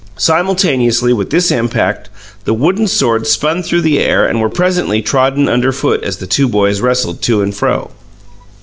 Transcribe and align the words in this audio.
Simultaneously 0.17 1.13
with 1.13 1.29
this 1.29 1.51
impact, 1.51 2.09
the 2.45 2.55
wooden 2.55 2.87
swords 2.87 3.29
spun 3.29 3.61
through 3.61 3.81
the 3.81 3.99
air 3.99 4.25
and 4.25 4.41
were 4.41 4.49
presently 4.49 4.99
trodden 4.99 5.47
underfoot 5.47 6.03
as 6.03 6.17
the 6.17 6.25
two 6.25 6.47
boys 6.49 6.81
wrestled 6.81 7.21
to 7.21 7.43
and 7.43 7.53
fro. 7.53 7.91